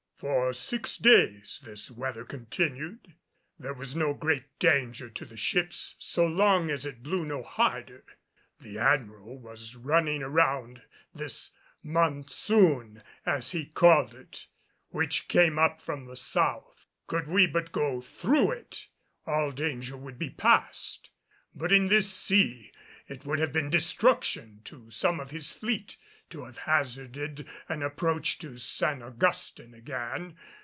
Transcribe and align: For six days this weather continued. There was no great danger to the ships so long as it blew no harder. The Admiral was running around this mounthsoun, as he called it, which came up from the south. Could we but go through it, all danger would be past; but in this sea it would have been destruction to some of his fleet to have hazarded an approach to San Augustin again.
For 0.23 0.53
six 0.53 0.97
days 0.97 1.59
this 1.63 1.89
weather 1.89 2.23
continued. 2.25 3.15
There 3.57 3.73
was 3.73 3.95
no 3.95 4.13
great 4.13 4.43
danger 4.59 5.09
to 5.09 5.25
the 5.25 5.35
ships 5.35 5.95
so 5.97 6.27
long 6.27 6.69
as 6.69 6.85
it 6.85 7.01
blew 7.01 7.25
no 7.25 7.41
harder. 7.41 8.03
The 8.59 8.77
Admiral 8.77 9.39
was 9.39 9.75
running 9.75 10.21
around 10.21 10.83
this 11.11 11.49
mounthsoun, 11.83 13.01
as 13.25 13.53
he 13.53 13.65
called 13.65 14.13
it, 14.13 14.45
which 14.89 15.27
came 15.27 15.57
up 15.57 15.81
from 15.81 16.05
the 16.05 16.15
south. 16.17 16.85
Could 17.07 17.27
we 17.27 17.47
but 17.47 17.71
go 17.71 17.99
through 17.99 18.51
it, 18.51 18.85
all 19.25 19.51
danger 19.51 19.97
would 19.97 20.19
be 20.19 20.29
past; 20.29 21.09
but 21.55 21.71
in 21.71 21.87
this 21.87 22.13
sea 22.13 22.71
it 23.07 23.25
would 23.25 23.39
have 23.39 23.51
been 23.51 23.71
destruction 23.71 24.61
to 24.65 24.91
some 24.91 25.19
of 25.19 25.31
his 25.31 25.51
fleet 25.51 25.97
to 26.29 26.45
have 26.45 26.59
hazarded 26.59 27.45
an 27.67 27.83
approach 27.83 28.39
to 28.39 28.57
San 28.57 29.03
Augustin 29.03 29.73
again. 29.73 30.33